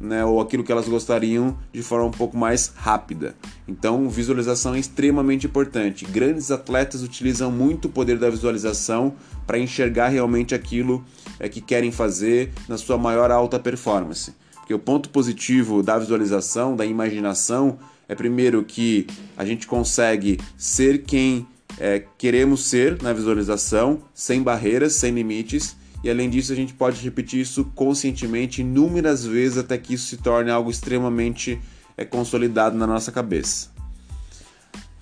né, 0.00 0.24
ou 0.24 0.40
aquilo 0.40 0.64
que 0.64 0.72
elas 0.72 0.88
gostariam 0.88 1.56
de 1.72 1.82
forma 1.82 2.06
um 2.06 2.10
pouco 2.10 2.36
mais 2.36 2.72
rápida. 2.74 3.36
Então, 3.68 4.08
visualização 4.08 4.74
é 4.74 4.78
extremamente 4.78 5.46
importante. 5.46 6.06
Grandes 6.06 6.50
atletas 6.50 7.02
utilizam 7.02 7.52
muito 7.52 7.84
o 7.84 7.90
poder 7.90 8.18
da 8.18 8.30
visualização 8.30 9.12
para 9.46 9.58
enxergar 9.58 10.08
realmente 10.08 10.54
aquilo 10.54 11.04
é, 11.38 11.48
que 11.48 11.60
querem 11.60 11.92
fazer 11.92 12.50
na 12.66 12.78
sua 12.78 12.96
maior 12.96 13.30
alta 13.30 13.58
performance. 13.58 14.32
Porque 14.54 14.72
o 14.72 14.78
ponto 14.78 15.10
positivo 15.10 15.82
da 15.82 15.98
visualização, 15.98 16.74
da 16.74 16.86
imaginação, 16.86 17.78
é 18.08 18.14
primeiro 18.14 18.64
que 18.64 19.06
a 19.36 19.44
gente 19.44 19.66
consegue 19.66 20.38
ser 20.56 21.02
quem 21.02 21.46
é, 21.78 22.02
queremos 22.16 22.64
ser 22.64 23.00
na 23.02 23.12
visualização, 23.12 24.02
sem 24.14 24.42
barreiras, 24.42 24.94
sem 24.94 25.12
limites 25.12 25.76
e 26.02 26.10
além 26.10 26.30
disso 26.30 26.52
a 26.52 26.56
gente 26.56 26.74
pode 26.74 27.02
repetir 27.02 27.40
isso 27.40 27.64
conscientemente 27.74 28.62
inúmeras 28.62 29.24
vezes 29.24 29.58
até 29.58 29.76
que 29.76 29.94
isso 29.94 30.06
se 30.06 30.16
torne 30.16 30.50
algo 30.50 30.70
extremamente 30.70 31.60
é, 31.96 32.04
consolidado 32.04 32.76
na 32.76 32.86
nossa 32.86 33.12
cabeça. 33.12 33.68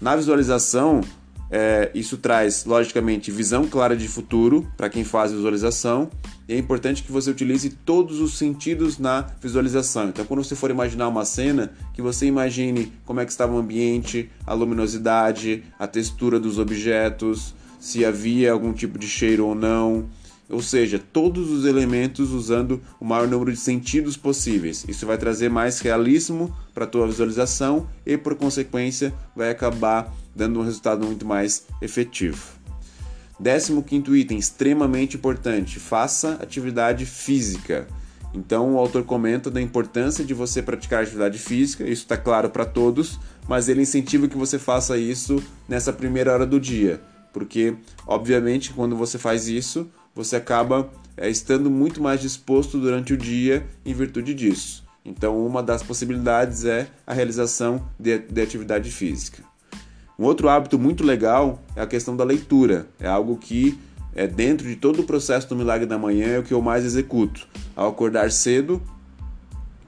Na 0.01 0.15
visualização, 0.15 1.01
é, 1.51 1.91
isso 1.95 2.19
traz, 2.19 2.65
logicamente, 2.65 3.31
visão 3.31 3.67
clara 3.67 3.97
de 3.97 4.07
futuro 4.07 4.67
para 4.77 4.89
quem 4.89 5.03
faz 5.03 5.33
visualização. 5.33 6.11
E 6.47 6.55
é 6.55 6.59
importante 6.59 7.03
que 7.03 7.13
você 7.13 7.31
utilize 7.31 7.71
todos 7.71 8.21
os 8.21 8.37
sentidos 8.39 8.99
na 8.99 9.27
visualização. 9.41 10.09
Então, 10.09 10.25
quando 10.25 10.45
você 10.45 10.55
for 10.55 10.71
imaginar 10.71 11.09
uma 11.09 11.25
cena, 11.25 11.73
que 11.95 12.03
você 12.03 12.27
imagine 12.27 12.93
como 13.05 13.21
é 13.21 13.25
que 13.25 13.31
estava 13.31 13.55
o 13.55 13.59
ambiente, 13.59 14.31
a 14.47 14.55
luminosidade, 14.55 15.65
a 15.79 15.87
textura 15.87 16.39
dos 16.39 16.59
objetos, 16.59 17.55
se 17.81 18.05
havia 18.05 18.53
algum 18.53 18.73
tipo 18.73 18.99
de 18.99 19.09
cheiro 19.09 19.47
ou 19.47 19.55
não, 19.55 20.09
ou 20.51 20.63
seja, 20.63 20.99
todos 20.99 21.51
os 21.51 21.65
elementos 21.65 22.31
usando 22.33 22.81
o 22.99 23.05
maior 23.05 23.29
número 23.29 23.53
de 23.53 23.59
sentidos 23.59 24.17
possíveis. 24.17 24.85
Isso 24.89 25.07
vai 25.07 25.19
trazer 25.19 25.51
mais 25.51 25.81
realismo 25.81 26.55
para 26.73 26.85
a 26.85 26.89
tua 26.89 27.07
visualização 27.07 27.87
e, 28.07 28.17
por 28.17 28.35
consequência, 28.35 29.13
vai 29.37 29.51
acabar 29.51 30.13
dando 30.35 30.61
um 30.61 30.65
resultado 30.65 31.05
muito 31.05 31.27
mais 31.27 31.67
efetivo. 31.83 32.59
15 33.41 34.19
item, 34.19 34.39
extremamente 34.39 35.17
importante: 35.17 35.79
faça 35.79 36.39
atividade 36.41 37.05
física. 37.05 37.87
Então, 38.35 38.75
o 38.75 38.79
autor 38.79 39.05
comenta 39.05 39.51
da 39.51 39.61
importância 39.61 40.25
de 40.25 40.35
você 40.35 40.63
praticar 40.63 41.03
atividade 41.03 41.39
física, 41.39 41.85
isso 41.85 42.03
está 42.03 42.17
claro 42.17 42.51
para 42.51 42.65
todos, 42.65 43.19
mas 43.49 43.69
ele 43.69 43.83
incentiva 43.83 44.29
que 44.29 44.37
você 44.37 44.59
faça 44.59 44.99
isso 44.99 45.43
nessa 45.67 45.93
primeira 45.93 46.33
hora 46.33 46.45
do 46.45 46.61
dia, 46.61 47.01
porque, 47.33 47.75
obviamente, 48.07 48.75
quando 48.75 48.95
você 48.95 49.17
faz 49.17 49.49
isso, 49.49 49.91
você 50.19 50.35
acaba 50.35 50.91
é, 51.17 51.31
estando 51.31 51.71
muito 51.71 52.03
mais 52.03 52.21
disposto 52.21 52.77
durante 52.77 53.13
o 53.13 53.17
dia 53.17 53.65
em 53.87 53.95
virtude 53.95 54.35
disso. 54.35 54.85
Então, 55.05 55.47
uma 55.47 55.63
das 55.63 55.81
possibilidades 55.81 56.65
é 56.65 56.89
a 57.07 57.15
realização 57.15 57.89
de, 57.97 58.19
de 58.19 58.41
atividade 58.43 58.91
física. 58.91 59.45
Um 60.19 60.25
outro 60.25 60.49
hábito 60.49 60.77
muito 60.77 61.05
legal 61.05 61.63
é 61.77 61.81
a 61.81 61.87
questão 61.87 62.17
da 62.17 62.25
leitura. 62.25 62.89
É 62.99 63.07
algo 63.07 63.37
que 63.37 63.79
é 64.13 64.27
dentro 64.27 64.67
de 64.67 64.75
todo 64.75 65.03
o 65.03 65.05
processo 65.05 65.49
do 65.49 65.55
milagre 65.55 65.87
da 65.87 65.97
manhã 65.97 66.31
é 66.31 66.39
o 66.41 66.43
que 66.43 66.53
eu 66.53 66.61
mais 66.61 66.85
executo. 66.85 67.47
Ao 67.77 67.89
acordar 67.89 68.33
cedo, 68.33 68.83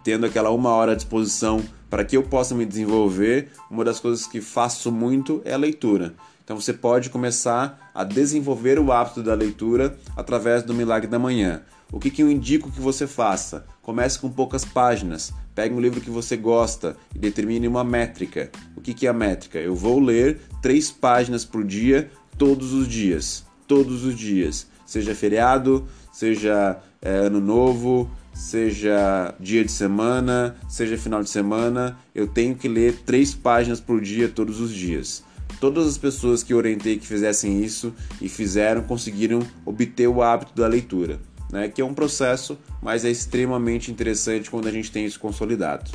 tendo 0.04 0.26
aquela 0.26 0.50
uma 0.50 0.70
hora 0.70 0.92
à 0.92 0.94
disposição 0.94 1.60
para 1.90 2.04
que 2.04 2.16
eu 2.16 2.22
possa 2.22 2.54
me 2.54 2.64
desenvolver, 2.64 3.48
uma 3.68 3.84
das 3.84 3.98
coisas 3.98 4.28
que 4.28 4.40
faço 4.40 4.92
muito 4.92 5.42
é 5.44 5.52
a 5.52 5.58
leitura. 5.58 6.14
Então 6.44 6.60
você 6.60 6.72
pode 6.72 7.10
começar 7.10 7.79
a 7.94 8.04
desenvolver 8.04 8.78
o 8.78 8.92
hábito 8.92 9.22
da 9.22 9.34
leitura 9.34 9.96
através 10.16 10.62
do 10.62 10.74
Milagre 10.74 11.08
da 11.08 11.18
Manhã. 11.18 11.62
O 11.92 11.98
que, 11.98 12.10
que 12.10 12.22
eu 12.22 12.30
indico 12.30 12.70
que 12.70 12.80
você 12.80 13.06
faça? 13.06 13.66
Comece 13.82 14.18
com 14.18 14.30
poucas 14.30 14.64
páginas. 14.64 15.32
Pegue 15.54 15.74
um 15.74 15.80
livro 15.80 16.00
que 16.00 16.10
você 16.10 16.36
gosta 16.36 16.96
e 17.14 17.18
determine 17.18 17.66
uma 17.66 17.82
métrica. 17.82 18.50
O 18.76 18.80
que, 18.80 18.94
que 18.94 19.06
é 19.06 19.10
a 19.10 19.14
métrica? 19.14 19.58
Eu 19.58 19.74
vou 19.74 19.98
ler 19.98 20.40
três 20.62 20.90
páginas 20.90 21.44
por 21.44 21.64
dia, 21.64 22.10
todos 22.38 22.72
os 22.72 22.86
dias. 22.86 23.44
Todos 23.66 24.04
os 24.04 24.16
dias. 24.16 24.68
Seja 24.86 25.14
feriado, 25.14 25.86
seja 26.12 26.78
é, 27.02 27.10
ano 27.10 27.40
novo, 27.40 28.08
seja 28.32 29.34
dia 29.40 29.64
de 29.64 29.72
semana, 29.72 30.56
seja 30.68 30.96
final 30.96 31.22
de 31.22 31.30
semana, 31.30 31.98
eu 32.14 32.26
tenho 32.26 32.54
que 32.54 32.68
ler 32.68 33.00
três 33.04 33.34
páginas 33.34 33.80
por 33.80 34.00
dia 34.00 34.28
todos 34.28 34.60
os 34.60 34.72
dias. 34.72 35.24
Todas 35.60 35.86
as 35.86 35.98
pessoas 35.98 36.42
que 36.42 36.54
orientei 36.54 36.96
que 36.96 37.06
fizessem 37.06 37.62
isso 37.62 37.92
e 38.20 38.28
fizeram 38.30 38.82
conseguiram 38.82 39.40
obter 39.64 40.08
o 40.08 40.22
hábito 40.22 40.54
da 40.54 40.66
leitura, 40.66 41.20
né? 41.52 41.68
que 41.68 41.82
é 41.82 41.84
um 41.84 41.92
processo, 41.92 42.58
mas 42.82 43.04
é 43.04 43.10
extremamente 43.10 43.90
interessante 43.90 44.50
quando 44.50 44.68
a 44.68 44.72
gente 44.72 44.90
tem 44.90 45.04
isso 45.04 45.20
consolidado. 45.20 45.90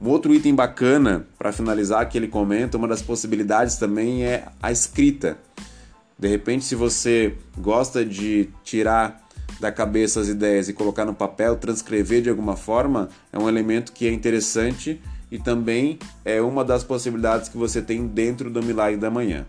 Um 0.00 0.08
outro 0.08 0.34
item 0.34 0.54
bacana 0.54 1.26
para 1.38 1.52
finalizar 1.52 2.08
que 2.08 2.16
ele 2.16 2.26
comenta, 2.26 2.78
uma 2.78 2.88
das 2.88 3.02
possibilidades 3.02 3.76
também 3.76 4.24
é 4.24 4.46
a 4.60 4.72
escrita. 4.72 5.36
De 6.18 6.26
repente, 6.26 6.64
se 6.64 6.74
você 6.74 7.34
gosta 7.58 8.04
de 8.04 8.48
tirar 8.64 9.22
da 9.60 9.70
cabeça 9.70 10.18
as 10.18 10.28
ideias 10.28 10.68
e 10.68 10.72
colocar 10.72 11.04
no 11.04 11.14
papel, 11.14 11.56
transcrever 11.56 12.22
de 12.22 12.30
alguma 12.30 12.56
forma, 12.56 13.10
é 13.32 13.38
um 13.38 13.48
elemento 13.48 13.92
que 13.92 14.08
é 14.08 14.12
interessante 14.12 15.00
e 15.32 15.38
também 15.38 15.98
é 16.26 16.42
uma 16.42 16.62
das 16.62 16.84
possibilidades 16.84 17.48
que 17.48 17.56
você 17.56 17.80
tem 17.80 18.06
dentro 18.06 18.50
do 18.50 18.62
milagre 18.62 19.00
da 19.00 19.10
manhã. 19.10 19.46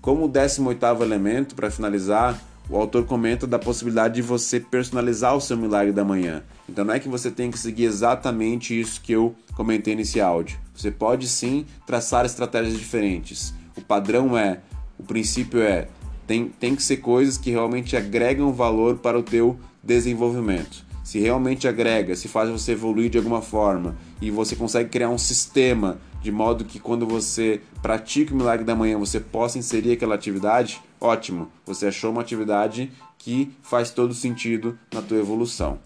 Como 0.00 0.26
o 0.26 0.28
18º 0.28 1.02
elemento, 1.02 1.56
para 1.56 1.68
finalizar, 1.68 2.40
o 2.68 2.76
autor 2.76 3.04
comenta 3.04 3.44
da 3.44 3.58
possibilidade 3.58 4.14
de 4.14 4.22
você 4.22 4.60
personalizar 4.60 5.36
o 5.36 5.40
seu 5.40 5.56
milagre 5.56 5.92
da 5.92 6.04
manhã. 6.04 6.44
Então 6.68 6.84
não 6.84 6.94
é 6.94 7.00
que 7.00 7.08
você 7.08 7.28
tem 7.28 7.50
que 7.50 7.58
seguir 7.58 7.86
exatamente 7.86 8.78
isso 8.78 9.00
que 9.00 9.10
eu 9.10 9.34
comentei 9.56 9.96
nesse 9.96 10.20
áudio. 10.20 10.56
Você 10.76 10.92
pode 10.92 11.26
sim 11.26 11.66
traçar 11.84 12.24
estratégias 12.24 12.78
diferentes. 12.78 13.52
O 13.76 13.80
padrão 13.80 14.38
é, 14.38 14.60
o 14.96 15.02
princípio 15.02 15.60
é, 15.60 15.88
tem, 16.24 16.50
tem 16.50 16.76
que 16.76 16.84
ser 16.84 16.98
coisas 16.98 17.36
que 17.36 17.50
realmente 17.50 17.96
agregam 17.96 18.52
valor 18.52 18.98
para 18.98 19.18
o 19.18 19.24
teu 19.24 19.58
desenvolvimento 19.82 20.88
se 21.10 21.18
realmente 21.18 21.66
agrega, 21.66 22.14
se 22.14 22.28
faz 22.28 22.48
você 22.48 22.70
evoluir 22.70 23.10
de 23.10 23.18
alguma 23.18 23.42
forma 23.42 23.96
e 24.22 24.30
você 24.30 24.54
consegue 24.54 24.90
criar 24.90 25.08
um 25.08 25.18
sistema 25.18 25.98
de 26.22 26.30
modo 26.30 26.64
que 26.64 26.78
quando 26.78 27.04
você 27.04 27.60
pratica 27.82 28.32
o 28.32 28.36
milagre 28.36 28.64
da 28.64 28.76
manhã 28.76 28.96
você 28.96 29.18
possa 29.18 29.58
inserir 29.58 29.90
aquela 29.90 30.14
atividade, 30.14 30.80
ótimo, 31.00 31.50
você 31.66 31.88
achou 31.88 32.12
uma 32.12 32.20
atividade 32.20 32.92
que 33.18 33.50
faz 33.60 33.90
todo 33.90 34.14
sentido 34.14 34.78
na 34.94 35.02
tua 35.02 35.18
evolução. 35.18 35.80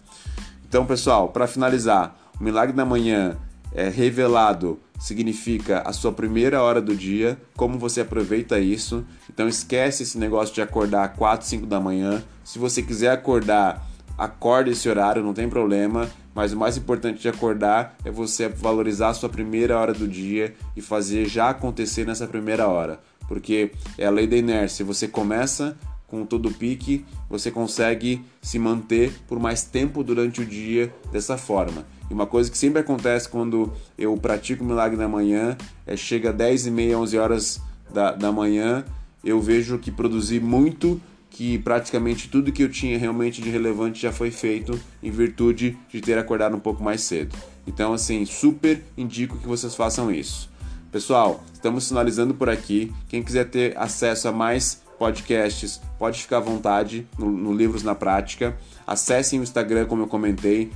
Então, 0.69 0.85
pessoal, 0.85 1.29
para 1.29 1.47
finalizar, 1.47 2.15
o 2.39 2.43
milagre 2.43 2.75
da 2.75 2.85
manhã 2.85 3.35
é 3.73 3.89
revelado 3.89 4.79
significa 4.99 5.81
a 5.81 5.91
sua 5.91 6.11
primeira 6.11 6.61
hora 6.61 6.79
do 6.79 6.95
dia, 6.95 7.35
como 7.57 7.79
você 7.79 8.01
aproveita 8.01 8.59
isso. 8.59 9.03
Então 9.27 9.47
esquece 9.47 10.03
esse 10.03 10.19
negócio 10.19 10.53
de 10.53 10.61
acordar 10.61 11.13
4, 11.15 11.47
5 11.47 11.65
da 11.65 11.79
manhã. 11.79 12.23
Se 12.43 12.59
você 12.59 12.83
quiser 12.83 13.11
acordar 13.11 13.94
acorde 14.17 14.71
esse 14.71 14.87
horário, 14.87 15.23
não 15.23 15.33
tem 15.33 15.49
problema, 15.49 16.09
mas 16.33 16.53
o 16.53 16.57
mais 16.57 16.77
importante 16.77 17.21
de 17.21 17.29
acordar 17.29 17.95
é 18.03 18.11
você 18.11 18.47
valorizar 18.47 19.09
a 19.09 19.13
sua 19.13 19.29
primeira 19.29 19.77
hora 19.77 19.93
do 19.93 20.07
dia 20.07 20.53
e 20.75 20.81
fazer 20.81 21.27
já 21.27 21.49
acontecer 21.49 22.05
nessa 22.05 22.27
primeira 22.27 22.67
hora, 22.67 22.99
porque 23.27 23.71
é 23.97 24.05
a 24.05 24.11
lei 24.11 24.27
da 24.27 24.35
inércia, 24.35 24.85
você 24.85 25.07
começa 25.07 25.77
com 26.07 26.25
todo 26.25 26.49
o 26.49 26.53
pique, 26.53 27.05
você 27.29 27.49
consegue 27.49 28.23
se 28.41 28.59
manter 28.59 29.13
por 29.27 29.39
mais 29.39 29.63
tempo 29.63 30.03
durante 30.03 30.41
o 30.41 30.45
dia 30.45 30.93
dessa 31.11 31.37
forma. 31.37 31.85
E 32.09 32.13
uma 32.13 32.27
coisa 32.27 32.51
que 32.51 32.57
sempre 32.57 32.79
acontece 32.79 33.27
quando 33.27 33.73
eu 33.97 34.15
pratico 34.15 34.63
o 34.63 34.67
milagre 34.67 34.97
na 34.97 35.07
manhã 35.07 35.57
é 35.87 35.97
chega 35.97 36.31
10 36.31 36.67
e 36.67 36.71
meia, 36.71 36.99
11 36.99 37.17
horas 37.17 37.61
da, 37.91 38.11
da 38.11 38.31
manhã, 38.31 38.85
eu 39.23 39.41
vejo 39.41 39.79
que 39.79 39.91
produzi 39.91 40.39
muito 40.39 41.01
que 41.35 41.59
praticamente 41.59 42.29
tudo 42.29 42.49
que 42.49 42.63
eu 42.63 42.69
tinha 42.69 42.97
realmente 42.97 43.41
de 43.41 43.49
relevante 43.49 44.01
já 44.01 44.09
foi 44.09 44.31
feito 44.31 44.79
em 45.03 45.11
virtude 45.11 45.77
de 45.89 45.99
ter 45.99 46.17
acordado 46.17 46.55
um 46.55 46.61
pouco 46.61 46.81
mais 46.81 47.01
cedo. 47.01 47.35
Então, 47.67 47.91
assim, 47.91 48.25
super 48.25 48.81
indico 48.97 49.37
que 49.37 49.45
vocês 49.45 49.75
façam 49.75 50.09
isso. 50.09 50.49
Pessoal, 50.93 51.43
estamos 51.51 51.89
finalizando 51.89 52.33
por 52.33 52.49
aqui. 52.49 52.89
Quem 53.09 53.21
quiser 53.21 53.49
ter 53.49 53.77
acesso 53.77 54.29
a 54.29 54.31
mais 54.31 54.81
podcasts, 54.97 55.81
pode 55.99 56.21
ficar 56.21 56.37
à 56.37 56.39
vontade 56.39 57.05
no, 57.19 57.29
no 57.29 57.51
Livros 57.53 57.83
na 57.83 57.93
Prática. 57.93 58.55
Acessem 58.87 59.41
o 59.41 59.43
Instagram, 59.43 59.87
como 59.87 60.03
eu 60.03 60.07
comentei, 60.07 60.71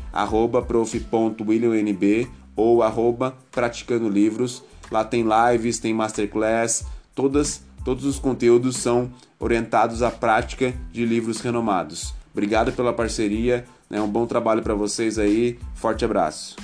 prof.williamnb 0.68 2.28
ou 2.54 2.84
arroba 2.84 3.34
praticando 3.50 4.10
livros. 4.10 4.62
Lá 4.92 5.06
tem 5.06 5.24
lives, 5.24 5.80
tem 5.80 5.94
masterclass, 5.94 6.84
todas, 7.16 7.63
todos 7.86 8.04
os 8.04 8.20
conteúdos 8.20 8.75
são 8.75 9.10
orientados 9.39 10.03
à 10.03 10.12
prática 10.12 10.74
de 10.91 11.05
livros 11.05 11.39
renomados. 11.41 12.13
Obrigado 12.31 12.72
pela 12.74 12.93
parceria, 12.93 13.65
né? 13.89 14.01
um 14.01 14.08
bom 14.08 14.25
trabalho 14.25 14.62
para 14.62 14.74
vocês 14.74 15.17
aí, 15.17 15.58
forte 15.74 16.05
abraço. 16.05 16.55